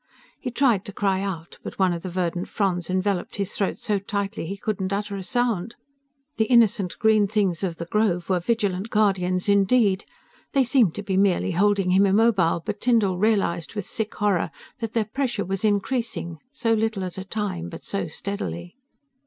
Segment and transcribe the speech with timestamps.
[0.39, 3.99] He tried to cry out but one of the verdant fronds enveloped his throat so
[3.99, 5.75] tightly he could not utter a sound.
[6.37, 10.03] The innocent green things of the Grove were vigilant guardians indeed.
[10.53, 14.93] They seemed to be merely holding him immobile, but Tyndall realized with sick horror that
[14.93, 18.73] their pressure was increasing, so little at a time, but so steadily.